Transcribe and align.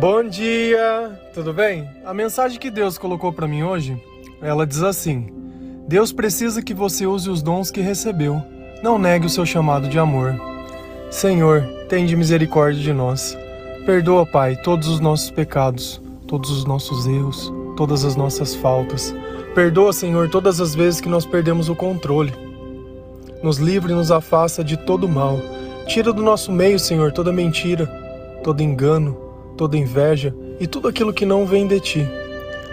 Bom 0.00 0.24
dia, 0.24 1.20
tudo 1.34 1.52
bem? 1.52 1.86
A 2.06 2.14
mensagem 2.14 2.58
que 2.58 2.70
Deus 2.70 2.96
colocou 2.96 3.30
para 3.34 3.46
mim 3.46 3.64
hoje, 3.64 4.02
ela 4.40 4.66
diz 4.66 4.82
assim: 4.82 5.28
Deus 5.86 6.10
precisa 6.10 6.62
que 6.62 6.72
você 6.72 7.06
use 7.06 7.28
os 7.28 7.42
dons 7.42 7.70
que 7.70 7.82
recebeu. 7.82 8.42
Não 8.82 8.98
negue 8.98 9.26
o 9.26 9.28
seu 9.28 9.44
chamado 9.44 9.90
de 9.90 9.98
amor. 9.98 10.34
Senhor, 11.10 11.62
tende 11.90 12.16
misericórdia 12.16 12.82
de 12.82 12.94
nós. 12.94 13.36
Perdoa, 13.84 14.24
Pai, 14.24 14.56
todos 14.56 14.88
os 14.88 15.00
nossos 15.00 15.30
pecados, 15.30 16.00
todos 16.26 16.50
os 16.50 16.64
nossos 16.64 17.06
erros, 17.06 17.52
todas 17.76 18.02
as 18.02 18.16
nossas 18.16 18.54
faltas. 18.54 19.14
Perdoa, 19.54 19.92
Senhor, 19.92 20.30
todas 20.30 20.62
as 20.62 20.74
vezes 20.74 21.02
que 21.02 21.10
nós 21.10 21.26
perdemos 21.26 21.68
o 21.68 21.76
controle. 21.76 22.32
Nos 23.42 23.58
livre 23.58 23.92
e 23.92 23.96
nos 23.96 24.10
afasta 24.10 24.64
de 24.64 24.78
todo 24.78 25.06
mal. 25.06 25.38
Tira 25.86 26.10
do 26.10 26.22
nosso 26.22 26.50
meio, 26.50 26.78
Senhor, 26.78 27.12
toda 27.12 27.30
mentira, 27.30 27.84
todo 28.42 28.62
engano, 28.62 29.28
toda 29.60 29.76
inveja 29.76 30.34
e 30.58 30.66
tudo 30.66 30.88
aquilo 30.88 31.12
que 31.12 31.26
não 31.26 31.44
vem 31.44 31.66
de 31.66 31.78
ti. 31.80 32.08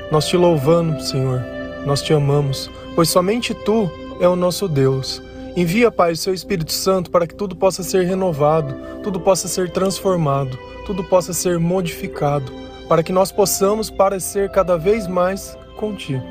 Nós 0.09 0.25
te 0.25 0.37
louvamos, 0.37 1.09
Senhor, 1.09 1.43
nós 1.85 2.01
te 2.01 2.13
amamos, 2.13 2.71
pois 2.95 3.09
somente 3.09 3.53
tu 3.53 3.91
é 4.21 4.27
o 4.29 4.37
nosso 4.37 4.69
Deus. 4.69 5.21
Envia, 5.53 5.91
Pai, 5.91 6.13
o 6.13 6.15
seu 6.15 6.33
Espírito 6.33 6.71
Santo 6.71 7.11
para 7.11 7.27
que 7.27 7.35
tudo 7.35 7.57
possa 7.57 7.83
ser 7.83 8.05
renovado, 8.05 8.73
tudo 9.03 9.19
possa 9.19 9.49
ser 9.49 9.69
transformado, 9.69 10.57
tudo 10.85 11.03
possa 11.03 11.33
ser 11.33 11.59
modificado, 11.59 12.53
para 12.87 13.03
que 13.03 13.11
nós 13.11 13.33
possamos 13.33 13.89
parecer 13.89 14.49
cada 14.49 14.77
vez 14.77 15.07
mais 15.07 15.57
contigo. 15.75 16.23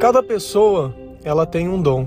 Cada 0.00 0.22
pessoa, 0.22 0.94
ela 1.22 1.44
tem 1.44 1.68
um 1.68 1.82
dom. 1.82 2.06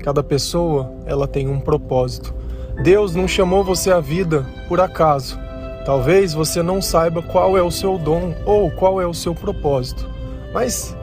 Cada 0.00 0.22
pessoa, 0.22 0.92
ela 1.06 1.26
tem 1.26 1.48
um 1.48 1.58
propósito. 1.58 2.34
Deus 2.82 3.14
não 3.14 3.26
chamou 3.26 3.64
você 3.64 3.90
à 3.90 4.00
vida 4.00 4.46
por 4.68 4.82
acaso. 4.82 5.45
Talvez 5.86 6.34
você 6.34 6.64
não 6.64 6.82
saiba 6.82 7.22
qual 7.22 7.56
é 7.56 7.62
o 7.62 7.70
seu 7.70 7.96
dom 7.96 8.34
ou 8.44 8.72
qual 8.72 9.00
é 9.00 9.06
o 9.06 9.14
seu 9.14 9.32
propósito, 9.32 10.10
mas 10.52 10.96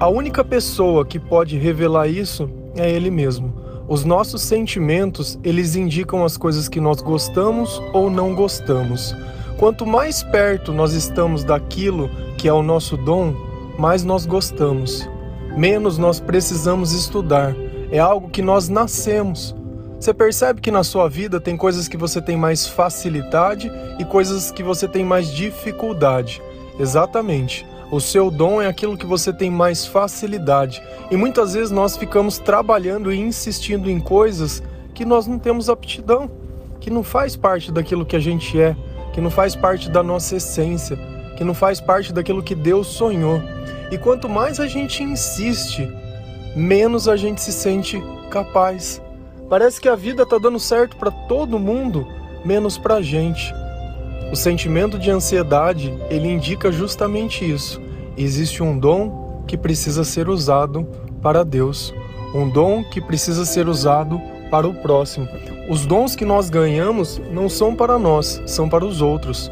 a 0.00 0.08
única 0.08 0.42
pessoa 0.42 1.04
que 1.04 1.18
pode 1.18 1.58
revelar 1.58 2.08
isso 2.08 2.48
é 2.74 2.90
Ele 2.90 3.10
mesmo. 3.10 3.52
Os 3.86 4.02
nossos 4.02 4.40
sentimentos, 4.40 5.38
eles 5.44 5.76
indicam 5.76 6.24
as 6.24 6.38
coisas 6.38 6.66
que 6.66 6.80
nós 6.80 7.02
gostamos 7.02 7.82
ou 7.92 8.08
não 8.08 8.34
gostamos. 8.34 9.14
Quanto 9.58 9.84
mais 9.84 10.22
perto 10.22 10.72
nós 10.72 10.94
estamos 10.94 11.44
daquilo 11.44 12.08
que 12.38 12.48
é 12.48 12.52
o 12.54 12.62
nosso 12.62 12.96
dom, 12.96 13.34
mais 13.78 14.02
nós 14.02 14.24
gostamos. 14.24 15.06
Menos 15.54 15.98
nós 15.98 16.20
precisamos 16.20 16.92
estudar. 16.92 17.54
É 17.90 17.98
algo 17.98 18.30
que 18.30 18.40
nós 18.40 18.70
nascemos. 18.70 19.54
Você 20.00 20.14
percebe 20.14 20.62
que 20.62 20.70
na 20.70 20.82
sua 20.82 21.10
vida 21.10 21.38
tem 21.38 21.58
coisas 21.58 21.86
que 21.86 21.96
você 21.98 22.22
tem 22.22 22.34
mais 22.34 22.66
facilidade 22.66 23.70
e 23.98 24.04
coisas 24.06 24.50
que 24.50 24.62
você 24.62 24.88
tem 24.88 25.04
mais 25.04 25.30
dificuldade. 25.30 26.40
Exatamente. 26.78 27.66
O 27.92 28.00
seu 28.00 28.30
dom 28.30 28.62
é 28.62 28.66
aquilo 28.66 28.96
que 28.96 29.04
você 29.04 29.30
tem 29.30 29.50
mais 29.50 29.84
facilidade. 29.84 30.82
E 31.10 31.18
muitas 31.18 31.52
vezes 31.52 31.70
nós 31.70 31.98
ficamos 31.98 32.38
trabalhando 32.38 33.12
e 33.12 33.20
insistindo 33.20 33.90
em 33.90 34.00
coisas 34.00 34.62
que 34.94 35.04
nós 35.04 35.26
não 35.26 35.38
temos 35.38 35.68
aptidão, 35.68 36.30
que 36.80 36.88
não 36.88 37.02
faz 37.02 37.36
parte 37.36 37.70
daquilo 37.70 38.06
que 38.06 38.16
a 38.16 38.20
gente 38.20 38.58
é, 38.58 38.74
que 39.12 39.20
não 39.20 39.30
faz 39.30 39.54
parte 39.54 39.90
da 39.90 40.02
nossa 40.02 40.36
essência, 40.36 40.98
que 41.36 41.44
não 41.44 41.52
faz 41.52 41.78
parte 41.78 42.10
daquilo 42.10 42.42
que 42.42 42.54
Deus 42.54 42.86
sonhou. 42.86 43.42
E 43.90 43.98
quanto 43.98 44.30
mais 44.30 44.60
a 44.60 44.66
gente 44.66 45.02
insiste, 45.02 45.86
menos 46.56 47.06
a 47.06 47.16
gente 47.16 47.42
se 47.42 47.52
sente 47.52 48.02
capaz. 48.30 49.02
Parece 49.50 49.80
que 49.80 49.88
a 49.88 49.96
vida 49.96 50.22
está 50.22 50.38
dando 50.38 50.60
certo 50.60 50.96
para 50.96 51.10
todo 51.10 51.58
mundo, 51.58 52.06
menos 52.44 52.78
para 52.78 52.94
a 52.94 53.02
gente. 53.02 53.52
O 54.30 54.36
sentimento 54.36 54.96
de 54.96 55.10
ansiedade, 55.10 55.92
ele 56.08 56.28
indica 56.28 56.70
justamente 56.70 57.44
isso. 57.44 57.82
Existe 58.16 58.62
um 58.62 58.78
dom 58.78 59.42
que 59.48 59.58
precisa 59.58 60.04
ser 60.04 60.28
usado 60.28 60.86
para 61.20 61.44
Deus, 61.44 61.92
um 62.32 62.48
dom 62.48 62.84
que 62.84 63.00
precisa 63.00 63.44
ser 63.44 63.68
usado 63.68 64.20
para 64.52 64.68
o 64.68 64.74
próximo. 64.74 65.28
Os 65.68 65.84
dons 65.84 66.14
que 66.14 66.24
nós 66.24 66.48
ganhamos 66.48 67.20
não 67.32 67.48
são 67.48 67.74
para 67.74 67.98
nós, 67.98 68.40
são 68.46 68.68
para 68.68 68.84
os 68.84 69.02
outros. 69.02 69.50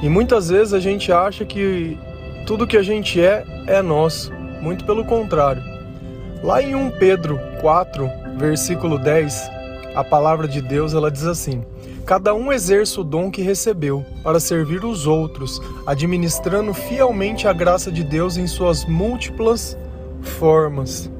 E 0.00 0.08
muitas 0.08 0.50
vezes 0.50 0.72
a 0.72 0.78
gente 0.78 1.10
acha 1.10 1.44
que 1.44 1.98
tudo 2.46 2.64
que 2.64 2.76
a 2.76 2.82
gente 2.82 3.20
é 3.20 3.44
é 3.66 3.82
nosso, 3.82 4.32
muito 4.60 4.84
pelo 4.84 5.04
contrário. 5.04 5.62
Lá 6.44 6.62
em 6.62 6.76
1 6.76 6.92
Pedro 6.92 7.40
4, 7.60 8.27
versículo 8.38 8.98
10, 8.98 9.50
a 9.94 10.04
palavra 10.04 10.46
de 10.46 10.62
Deus 10.62 10.94
ela 10.94 11.10
diz 11.10 11.24
assim: 11.24 11.64
Cada 12.06 12.32
um 12.32 12.52
exerce 12.52 12.98
o 13.00 13.04
dom 13.04 13.30
que 13.30 13.42
recebeu 13.42 14.06
para 14.22 14.38
servir 14.38 14.84
os 14.84 15.06
outros, 15.06 15.60
administrando 15.86 16.72
fielmente 16.72 17.48
a 17.48 17.52
graça 17.52 17.90
de 17.90 18.04
Deus 18.04 18.36
em 18.36 18.46
suas 18.46 18.84
múltiplas 18.86 19.76
formas. 20.22 21.10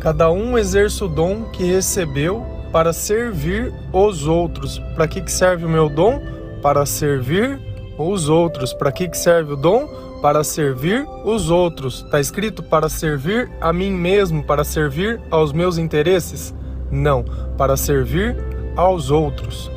Cada 0.00 0.32
um 0.32 0.58
exerce 0.58 1.04
o 1.04 1.08
dom 1.08 1.44
que 1.52 1.62
recebeu 1.64 2.44
para 2.72 2.92
servir 2.92 3.72
os 3.92 4.26
outros. 4.26 4.78
Para 4.96 5.06
que, 5.06 5.20
que 5.20 5.30
serve 5.30 5.66
o 5.66 5.68
meu 5.68 5.88
dom? 5.88 6.20
Para 6.60 6.84
servir 6.86 7.60
os 7.98 8.28
outros. 8.28 8.72
Para 8.72 8.90
que, 8.90 9.08
que 9.08 9.16
serve 9.16 9.52
o 9.52 9.56
dom? 9.56 9.86
Para 10.22 10.44
servir 10.44 11.04
os 11.24 11.50
outros. 11.50 12.04
Está 12.04 12.20
escrito 12.20 12.62
para 12.62 12.88
servir 12.88 13.50
a 13.60 13.72
mim 13.72 13.90
mesmo, 13.90 14.44
para 14.44 14.62
servir 14.62 15.20
aos 15.28 15.52
meus 15.52 15.76
interesses? 15.76 16.54
Não, 16.90 17.24
para 17.58 17.76
servir 17.76 18.36
aos 18.76 19.10
outros. 19.10 19.70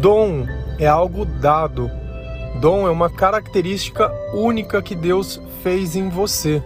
Dom 0.00 0.44
é 0.78 0.86
algo 0.88 1.24
dado. 1.24 1.88
Dom 2.60 2.88
é 2.88 2.90
uma 2.90 3.08
característica 3.08 4.12
única 4.34 4.82
que 4.82 4.96
Deus 4.96 5.40
fez 5.62 5.94
em 5.94 6.08
você. 6.08 6.60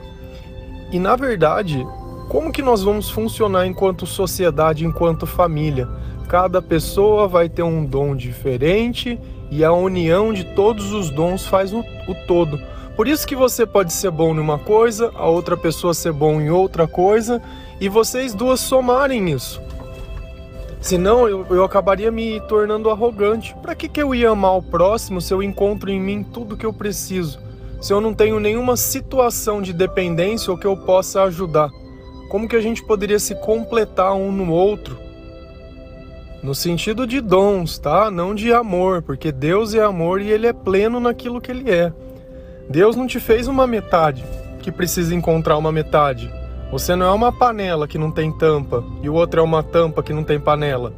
E 0.91 0.99
na 0.99 1.15
verdade, 1.17 1.87
como 2.29 2.51
que 2.51 2.63
nós 2.63 2.83
vamos 2.83 3.11
funcionar 3.11 3.67
enquanto 3.67 4.07
sociedade, 4.07 4.87
enquanto 4.87 5.27
família? 5.27 5.87
Cada 6.29 6.63
pessoa 6.63 7.29
vai 7.29 7.49
ter 7.49 7.63
um 7.63 7.85
dom 7.85 8.17
diferente 8.17 9.19
e 9.51 9.65
a 9.65 9.73
união 9.73 10.33
de 10.33 10.45
todos 10.55 10.93
os 10.93 11.11
dons 11.11 11.47
faz 11.47 11.73
o, 11.73 11.81
o 11.81 12.15
todo. 12.27 12.59
Por 12.97 13.09
isso 13.09 13.27
que 13.27 13.35
você 13.37 13.67
pode 13.67 13.93
ser 13.93 14.11
bom 14.11 14.35
em 14.35 14.39
uma 14.39 14.59
coisa, 14.59 15.11
a 15.15 15.29
outra 15.29 15.57
pessoa 15.57 15.93
ser 15.93 16.13
bom 16.13 16.41
em 16.41 16.51
outra 16.51 16.87
coisa 16.87 17.43
e 17.81 17.89
vocês 17.89 18.35
duas 18.35 18.61
somarem 18.61 19.31
isso. 19.31 19.61
Senão 20.81 21.27
eu, 21.27 21.47
eu 21.49 21.65
acabaria 21.65 22.11
me 22.11 22.41
tornando 22.43 22.91
arrogante. 22.91 23.57
Para 23.63 23.75
que, 23.75 23.89
que 23.89 24.03
eu 24.03 24.15
ia 24.15 24.31
amar 24.31 24.59
o 24.59 24.63
próximo 24.63 25.21
se 25.21 25.33
eu 25.33 25.43
encontro 25.43 25.91
em 25.91 25.99
mim 25.99 26.23
tudo 26.23 26.57
que 26.57 26.67
eu 26.67 26.73
preciso? 26.73 27.41
Se 27.81 27.93
eu 27.93 28.01
não 28.01 28.15
tenho 28.15 28.39
nenhuma 28.39 28.77
situação 28.77 29.63
de 29.63 29.73
dependência 29.73 30.51
ou 30.51 30.59
que 30.59 30.67
eu 30.67 30.77
possa 30.77 31.23
ajudar? 31.23 31.71
Como 32.29 32.49
que 32.49 32.55
a 32.55 32.61
gente 32.61 32.85
poderia 32.85 33.19
se 33.19 33.35
completar 33.35 34.15
um 34.15 34.31
no 34.31 34.53
outro? 34.53 35.04
No 36.45 36.55
sentido 36.55 37.07
de 37.07 37.23
dons, 37.23 37.79
tá? 37.79 38.11
Não 38.11 38.35
de 38.35 38.53
amor, 38.53 39.01
porque 39.01 39.33
Deus 39.33 39.73
é 39.73 39.83
amor 39.83 40.21
e 40.21 40.31
ele 40.31 40.47
é 40.47 40.53
pleno 40.53 41.01
naquilo 41.01 41.41
que 41.41 41.51
ele 41.51 41.71
é. 41.71 41.91
Deus 42.69 42.95
não 42.95 43.07
te 43.07 43.19
fez 43.19 43.49
uma 43.49 43.67
metade 43.67 44.23
que 44.61 44.71
precisa 44.71 45.15
encontrar 45.15 45.57
uma 45.57 45.73
metade. 45.73 46.31
Você 46.71 46.95
não 46.95 47.07
é 47.07 47.13
uma 47.13 47.33
panela 47.33 47.89
que 47.89 47.97
não 47.97 48.11
tem 48.11 48.31
tampa 48.31 48.85
e 49.03 49.09
o 49.09 49.15
outro 49.15 49.41
é 49.41 49.43
uma 49.43 49.63
tampa 49.63 50.03
que 50.03 50.13
não 50.13 50.23
tem 50.23 50.39
panela. 50.39 50.93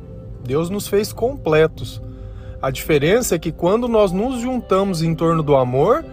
Deus 0.45 0.69
nos 0.69 0.89
fez 0.89 1.12
completos. 1.12 2.03
A 2.61 2.69
diferença 2.69 3.37
é 3.37 3.39
que 3.39 3.53
quando 3.53 3.87
nós 3.87 4.11
nos 4.11 4.41
juntamos 4.41 5.01
em 5.01 5.15
torno 5.15 5.45
do 5.45 5.55
amor, 5.55 6.05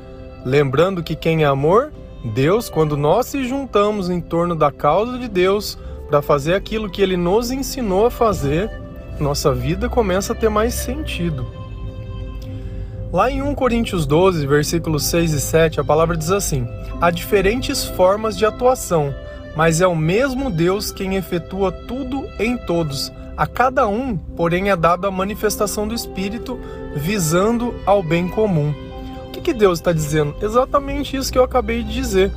lembrando 0.45 1.01
que 1.01 1.15
quem 1.15 1.41
é 1.41 1.47
amor? 1.47 1.91
Deus, 2.35 2.69
quando 2.69 2.95
nós 2.95 3.25
se 3.25 3.43
juntamos 3.45 4.11
em 4.11 4.21
torno 4.21 4.53
da 4.53 4.71
causa 4.71 5.17
de 5.17 5.27
Deus 5.27 5.75
para 6.07 6.21
fazer 6.21 6.53
aquilo 6.53 6.87
que 6.87 7.01
ele 7.01 7.17
nos 7.17 7.49
ensinou 7.49 8.05
a 8.05 8.11
fazer, 8.11 8.82
nossa 9.19 9.53
vida 9.53 9.89
começa 9.89 10.33
a 10.33 10.35
ter 10.35 10.49
mais 10.49 10.73
sentido. 10.73 11.45
Lá 13.11 13.29
em 13.29 13.41
1 13.41 13.53
Coríntios 13.53 14.05
12, 14.05 14.47
versículos 14.47 15.05
6 15.05 15.33
e 15.33 15.39
7, 15.39 15.79
a 15.79 15.83
palavra 15.83 16.17
diz 16.17 16.31
assim: 16.31 16.67
Há 16.99 17.11
diferentes 17.11 17.85
formas 17.85 18.37
de 18.37 18.45
atuação, 18.45 19.13
mas 19.55 19.81
é 19.81 19.87
o 19.87 19.95
mesmo 19.95 20.49
Deus 20.49 20.91
quem 20.91 21.15
efetua 21.15 21.71
tudo 21.71 22.27
em 22.39 22.57
todos. 22.57 23.11
A 23.37 23.47
cada 23.47 23.87
um, 23.87 24.17
porém, 24.17 24.69
é 24.69 24.75
dada 24.75 25.07
a 25.07 25.11
manifestação 25.11 25.87
do 25.87 25.93
Espírito 25.93 26.59
visando 26.95 27.73
ao 27.85 28.01
bem 28.01 28.27
comum. 28.27 28.73
O 29.27 29.31
que, 29.31 29.41
que 29.41 29.53
Deus 29.53 29.79
está 29.79 29.91
dizendo? 29.91 30.35
Exatamente 30.41 31.17
isso 31.17 31.31
que 31.31 31.37
eu 31.37 31.43
acabei 31.43 31.83
de 31.83 31.93
dizer 31.93 32.31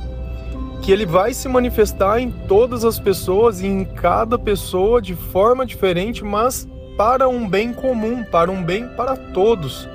que 0.81 0.91
ele 0.91 1.05
vai 1.05 1.33
se 1.33 1.47
manifestar 1.47 2.19
em 2.19 2.31
todas 2.31 2.85
as 2.85 2.99
pessoas 2.99 3.61
e 3.61 3.67
em 3.67 3.83
cada 3.83 4.37
pessoa 4.37 5.01
de 5.01 5.15
forma 5.15 5.65
diferente, 5.65 6.23
mas 6.23 6.67
para 6.97 7.27
um 7.27 7.47
bem 7.47 7.73
comum, 7.73 8.23
para 8.23 8.51
um 8.51 8.63
bem 8.63 8.87
para 8.87 9.15
todos. 9.15 9.87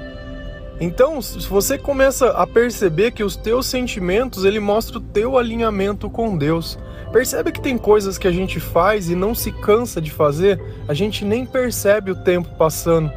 Então, 0.80 1.22
se 1.22 1.46
você 1.46 1.78
começa 1.78 2.30
a 2.30 2.46
perceber 2.46 3.12
que 3.12 3.22
os 3.22 3.36
teus 3.36 3.66
sentimentos, 3.66 4.44
ele 4.44 4.58
mostra 4.58 4.98
o 4.98 5.00
teu 5.00 5.38
alinhamento 5.38 6.10
com 6.10 6.36
Deus. 6.36 6.78
Percebe 7.12 7.52
que 7.52 7.60
tem 7.60 7.78
coisas 7.78 8.18
que 8.18 8.26
a 8.26 8.32
gente 8.32 8.58
faz 8.58 9.08
e 9.08 9.14
não 9.14 9.34
se 9.34 9.52
cansa 9.52 10.00
de 10.00 10.10
fazer, 10.10 10.60
a 10.88 10.94
gente 10.94 11.24
nem 11.24 11.46
percebe 11.46 12.10
o 12.10 12.16
tempo 12.16 12.48
passando. 12.56 13.12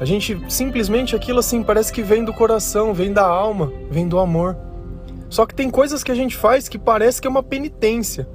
A 0.00 0.04
gente 0.04 0.38
simplesmente 0.48 1.14
aquilo 1.14 1.38
assim 1.38 1.62
parece 1.62 1.92
que 1.92 2.02
vem 2.02 2.24
do 2.24 2.32
coração, 2.32 2.92
vem 2.92 3.12
da 3.12 3.24
alma, 3.24 3.72
vem 3.90 4.08
do 4.08 4.18
amor. 4.18 4.56
Só 5.28 5.46
que 5.46 5.54
tem 5.54 5.70
coisas 5.70 6.02
que 6.04 6.12
a 6.12 6.14
gente 6.14 6.36
faz 6.36 6.68
que 6.68 6.78
parece 6.78 7.20
que 7.20 7.26
é 7.26 7.30
uma 7.30 7.42
penitência. 7.42 8.28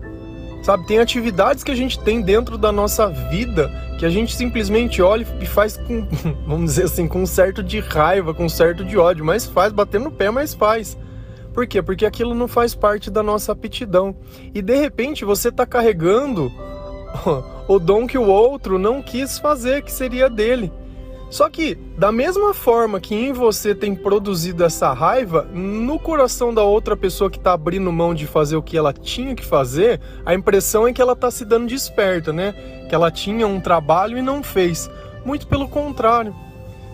Sabe, 0.63 0.85
tem 0.85 0.99
atividades 0.99 1.63
que 1.63 1.71
a 1.71 1.75
gente 1.75 1.99
tem 1.99 2.21
dentro 2.21 2.55
da 2.55 2.71
nossa 2.71 3.07
vida 3.07 3.71
que 3.97 4.05
a 4.05 4.09
gente 4.09 4.35
simplesmente 4.35 5.01
olha 5.01 5.25
e 5.39 5.45
faz 5.45 5.77
com, 5.77 6.07
vamos 6.45 6.71
dizer 6.71 6.85
assim, 6.85 7.07
com 7.07 7.21
um 7.21 7.25
certo 7.25 7.63
de 7.63 7.79
raiva, 7.79 8.33
com 8.33 8.45
um 8.45 8.49
certo 8.49 8.83
de 8.83 8.97
ódio, 8.97 9.25
mas 9.25 9.45
faz, 9.45 9.73
batendo 9.73 10.05
no 10.05 10.11
pé, 10.11 10.29
mas 10.29 10.53
faz. 10.53 10.97
Por 11.53 11.67
quê? 11.67 11.81
Porque 11.81 12.05
aquilo 12.05 12.33
não 12.33 12.47
faz 12.47 12.73
parte 12.73 13.11
da 13.11 13.21
nossa 13.21 13.51
aptidão. 13.51 14.15
E 14.53 14.61
de 14.61 14.75
repente 14.75 15.25
você 15.25 15.49
está 15.49 15.65
carregando 15.65 16.51
o 17.67 17.77
dom 17.77 18.07
que 18.07 18.17
o 18.17 18.27
outro 18.27 18.79
não 18.79 19.01
quis 19.01 19.37
fazer, 19.37 19.83
que 19.83 19.91
seria 19.91 20.29
dele. 20.29 20.71
Só 21.31 21.49
que, 21.49 21.75
da 21.97 22.11
mesma 22.11 22.53
forma 22.53 22.99
que 22.99 23.15
em 23.15 23.31
você 23.31 23.73
tem 23.73 23.95
produzido 23.95 24.65
essa 24.65 24.91
raiva, 24.91 25.43
no 25.53 25.97
coração 25.97 26.53
da 26.53 26.61
outra 26.61 26.97
pessoa 26.97 27.31
que 27.31 27.37
está 27.37 27.53
abrindo 27.53 27.89
mão 27.89 28.13
de 28.13 28.27
fazer 28.27 28.57
o 28.57 28.61
que 28.61 28.77
ela 28.77 28.91
tinha 28.91 29.33
que 29.33 29.45
fazer, 29.45 30.01
a 30.25 30.33
impressão 30.33 30.85
é 30.85 30.91
que 30.91 31.01
ela 31.01 31.13
está 31.13 31.31
se 31.31 31.45
dando 31.45 31.67
desperta, 31.67 32.33
né? 32.33 32.51
Que 32.89 32.93
ela 32.93 33.09
tinha 33.09 33.47
um 33.47 33.61
trabalho 33.61 34.17
e 34.17 34.21
não 34.21 34.43
fez. 34.43 34.91
Muito 35.23 35.47
pelo 35.47 35.69
contrário. 35.69 36.35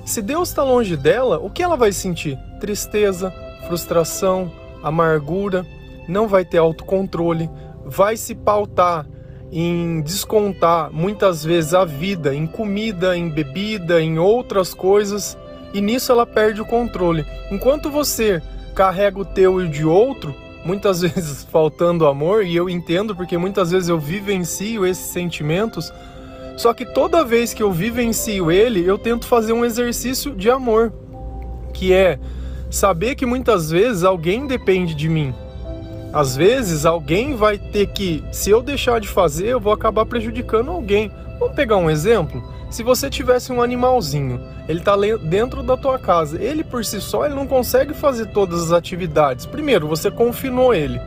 Se 0.05 0.21
Deus 0.21 0.49
está 0.49 0.63
longe 0.63 0.95
dela, 0.95 1.39
o 1.39 1.49
que 1.49 1.63
ela 1.63 1.75
vai 1.75 1.91
sentir? 1.91 2.37
Tristeza, 2.59 3.33
frustração, 3.65 4.51
amargura, 4.83 5.65
não 6.07 6.27
vai 6.27 6.45
ter 6.45 6.59
autocontrole, 6.59 7.49
vai 7.83 8.15
se 8.15 8.35
pautar 8.35 9.07
em 9.51 10.01
descontar 10.01 10.91
muitas 10.91 11.43
vezes 11.43 11.73
a 11.73 11.85
vida 11.85 12.35
em 12.35 12.45
comida, 12.45 13.17
em 13.17 13.29
bebida, 13.29 14.01
em 14.01 14.19
outras 14.19 14.73
coisas, 14.73 15.37
e 15.73 15.81
nisso 15.81 16.11
ela 16.11 16.25
perde 16.25 16.61
o 16.61 16.65
controle. 16.65 17.25
Enquanto 17.51 17.89
você 17.89 18.41
carrega 18.75 19.19
o 19.19 19.25
teu 19.25 19.61
e 19.61 19.65
o 19.65 19.69
de 19.69 19.85
outro, 19.85 20.35
muitas 20.65 21.01
vezes 21.01 21.43
faltando 21.49 22.05
amor, 22.05 22.45
e 22.45 22.55
eu 22.55 22.69
entendo 22.69 23.15
porque 23.15 23.37
muitas 23.37 23.71
vezes 23.71 23.89
eu 23.89 23.99
vivencio 23.99 24.85
esses 24.85 25.05
sentimentos, 25.05 25.91
só 26.57 26.73
que 26.73 26.85
toda 26.85 27.23
vez 27.23 27.53
que 27.53 27.61
eu 27.63 27.71
vivencio 27.71 28.51
ele, 28.51 28.83
eu 28.85 28.97
tento 28.97 29.27
fazer 29.27 29.53
um 29.53 29.63
exercício 29.63 30.35
de 30.35 30.49
amor, 30.49 30.91
que 31.73 31.93
é 31.93 32.19
saber 32.69 33.15
que 33.15 33.25
muitas 33.25 33.69
vezes 33.69 34.03
alguém 34.03 34.47
depende 34.47 34.93
de 34.93 35.07
mim. 35.07 35.33
Às 36.13 36.35
vezes 36.35 36.85
alguém 36.85 37.35
vai 37.35 37.57
ter 37.57 37.87
que, 37.87 38.23
se 38.31 38.49
eu 38.49 38.61
deixar 38.61 38.99
de 38.99 39.07
fazer, 39.07 39.47
eu 39.47 39.59
vou 39.59 39.73
acabar 39.73 40.05
prejudicando 40.05 40.71
alguém. 40.71 41.11
Vamos 41.39 41.55
pegar 41.55 41.77
um 41.77 41.89
exemplo? 41.89 42.41
Se 42.69 42.83
você 42.83 43.09
tivesse 43.09 43.51
um 43.51 43.61
animalzinho, 43.61 44.41
ele 44.67 44.79
está 44.79 44.95
dentro 45.23 45.63
da 45.63 45.77
tua 45.77 45.97
casa, 45.97 46.41
ele 46.41 46.63
por 46.63 46.83
si 46.83 46.99
só 46.99 47.25
ele 47.25 47.35
não 47.35 47.47
consegue 47.47 47.93
fazer 47.93 48.27
todas 48.27 48.63
as 48.63 48.71
atividades. 48.71 49.45
Primeiro, 49.45 49.87
você 49.87 50.11
confinou 50.11 50.73
ele. 50.73 50.99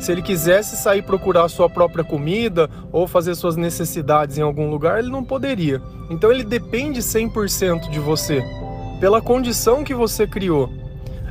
Se 0.00 0.10
ele 0.10 0.22
quisesse 0.22 0.76
sair 0.76 1.02
procurar 1.02 1.48
sua 1.48 1.70
própria 1.70 2.04
comida 2.04 2.68
ou 2.90 3.06
fazer 3.06 3.34
suas 3.36 3.56
necessidades 3.56 4.38
em 4.38 4.42
algum 4.42 4.68
lugar, 4.68 4.98
ele 4.98 5.10
não 5.10 5.22
poderia. 5.22 5.80
Então 6.10 6.32
ele 6.32 6.42
depende 6.42 7.00
100% 7.00 7.88
de 7.90 8.00
você, 8.00 8.42
pela 9.00 9.22
condição 9.22 9.84
que 9.84 9.94
você 9.94 10.26
criou. 10.26 10.68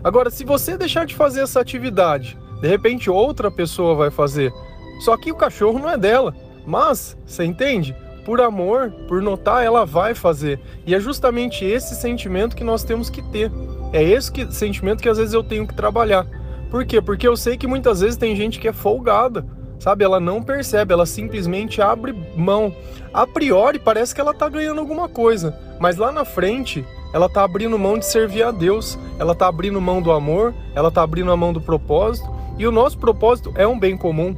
Agora, 0.02 0.30
se 0.30 0.46
você 0.46 0.78
deixar 0.78 1.06
de 1.06 1.14
fazer 1.14 1.42
essa 1.42 1.60
atividade, 1.60 2.38
de 2.63 2.69
repente 2.69 3.10
outra 3.10 3.51
pessoa 3.51 3.94
vai 3.94 4.10
fazer. 4.10 4.54
Só 5.01 5.18
que 5.18 5.33
o 5.33 5.36
cachorro 5.36 5.80
não 5.80 5.89
é 5.89 5.98
dela. 5.98 6.33
Mas, 6.65 7.18
você 7.25 7.44
entende? 7.44 7.94
Por 8.25 8.39
amor, 8.39 8.89
por 9.06 9.21
notar, 9.21 9.65
ela 9.65 9.86
vai 9.86 10.15
fazer. 10.15 10.62
E 10.88 10.95
é 10.95 11.00
justamente 11.01 11.65
esse 11.65 11.94
sentimento 11.94 12.56
que 12.56 12.63
nós 12.63 12.86
temos 12.86 13.10
que 13.10 13.21
ter. 13.21 13.51
É 13.92 14.01
esse 14.01 14.31
que, 14.31 14.50
sentimento 14.50 15.04
que 15.04 15.10
às 15.10 15.18
vezes 15.18 15.33
eu 15.33 15.44
tenho 15.44 15.68
que 15.68 15.75
trabalhar. 15.75 16.25
Por 16.71 16.86
quê? 16.86 17.01
Porque 17.01 17.27
eu 17.27 17.36
sei 17.36 17.57
que 17.57 17.68
muitas 17.68 18.00
vezes 18.00 18.15
tem 18.15 18.33
gente 18.33 18.62
que 18.62 18.69
é 18.69 18.71
folgada, 18.71 19.45
sabe? 19.77 20.06
Ela 20.06 20.21
não 20.21 20.42
percebe, 20.42 20.94
ela 20.94 21.06
simplesmente 21.06 21.81
abre 21.81 22.15
mão. 22.33 22.74
A 23.13 23.27
priori 23.27 23.77
parece 23.77 24.15
que 24.15 24.21
ela 24.21 24.33
tá 24.33 24.48
ganhando 24.48 24.80
alguma 24.80 25.10
coisa, 25.10 25.54
mas 25.81 25.98
lá 25.98 26.13
na 26.13 26.24
frente 26.24 26.86
ela 27.13 27.27
tá 27.27 27.44
abrindo 27.44 27.77
mão 27.77 28.00
de 28.00 28.06
servir 28.06 28.44
a 28.44 28.51
Deus, 28.51 28.98
ela 29.19 29.36
tá 29.36 29.50
abrindo 29.50 29.81
mão 29.81 30.01
do 30.01 30.13
amor, 30.13 30.54
ela 30.74 30.89
tá 30.89 31.04
abrindo 31.04 31.30
a 31.30 31.36
mão 31.36 31.51
do 31.51 31.60
propósito 31.60 32.42
e 32.58 32.68
o 32.68 32.72
nosso 32.72 32.98
propósito 32.98 33.52
é 33.56 33.68
um 33.68 33.80
bem 33.80 33.98
comum. 33.98 34.36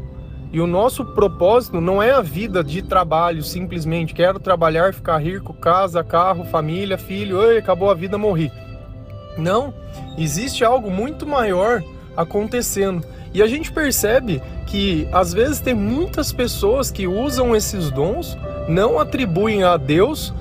E 0.52 0.62
o 0.62 0.68
nosso 0.68 1.04
propósito 1.04 1.82
não 1.82 2.02
é 2.02 2.12
a 2.12 2.22
vida 2.22 2.64
de 2.64 2.82
trabalho, 2.82 3.44
simplesmente 3.44 4.14
quero 4.14 4.40
trabalhar, 4.40 4.94
ficar 4.94 5.18
rico, 5.18 5.54
casa, 5.54 6.04
carro, 6.04 6.46
família, 6.46 6.98
filho, 6.98 7.40
Oi, 7.40 7.58
acabou 7.58 7.90
a 7.90 7.94
vida, 7.94 8.18
morri. 8.18 8.50
Não, 9.38 9.74
existe 10.18 10.64
algo 10.64 10.90
muito 10.90 11.28
maior 11.28 11.84
acontecendo. 12.16 13.06
E 13.34 13.42
a 13.42 13.48
gente 13.48 13.70
percebe 13.70 14.42
que 14.66 15.06
às 15.12 15.34
vezes 15.34 15.60
tem 15.60 15.74
muitas 15.74 16.32
pessoas 16.32 16.90
que 16.90 17.06
usam 17.06 17.54
esses 17.54 17.92
dons, 17.92 18.38
não 18.70 18.98
atribuem 18.98 19.64
a 19.64 19.76
Deus, 19.76 20.34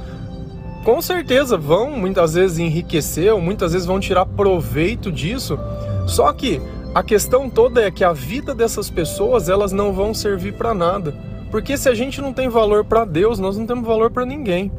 com 0.85 1.03
certeza 1.03 1.57
vão 1.57 1.91
muitas 1.91 2.35
vezes 2.35 2.59
enriquecer, 2.59 3.33
ou 3.33 3.41
muitas 3.41 3.73
vezes 3.73 3.87
vão 3.87 3.99
tirar 3.99 4.27
proveito 4.27 5.11
disso. 5.11 5.59
Só 6.07 6.33
que 6.33 6.61
a 6.95 7.03
questão 7.03 7.51
toda 7.51 7.83
é 7.83 7.91
que 7.91 8.05
a 8.05 8.13
vida 8.13 8.55
dessas 8.55 8.89
pessoas, 8.89 9.49
elas 9.49 9.73
não 9.73 9.93
vão 9.93 10.15
servir 10.15 10.53
para 10.55 10.73
nada. 10.73 11.13
Porque 11.51 11.77
se 11.77 11.89
a 11.89 11.95
gente 11.95 12.21
não 12.21 12.33
tem 12.33 12.49
valor 12.49 12.85
para 12.85 13.05
Deus, 13.05 13.41
nós 13.41 13.59
não 13.59 13.67
temos 13.67 13.85
valor 13.85 14.13
para 14.13 14.25
ninguém. 14.25 14.71